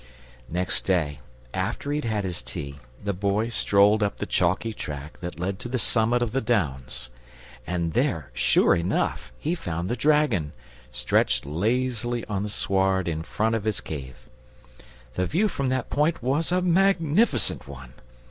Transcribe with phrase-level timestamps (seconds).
[0.49, 1.19] Next day,
[1.53, 5.69] after he'd had his tea, the Boy strolled up the chalky track that led to
[5.69, 7.11] the summit of the Downs;
[7.67, 10.53] and there, sure enough, he found the dragon,
[10.91, 14.27] stretched lazily on the sward in front of his cave.
[15.13, 17.93] The view from that point was a magnificent one.